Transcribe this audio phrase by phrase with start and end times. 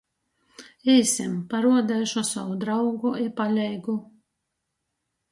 [0.93, 3.95] Īsim, paruodeišu sovu draugu i paleigu!